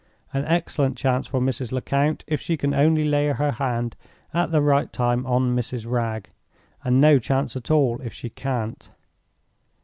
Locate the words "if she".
2.25-2.57, 8.01-8.31